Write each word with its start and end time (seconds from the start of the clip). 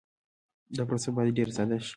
دا 0.77 0.83
پروسه 0.87 1.09
باید 1.15 1.35
ډېر 1.37 1.49
ساده 1.57 1.77
شي. 1.85 1.89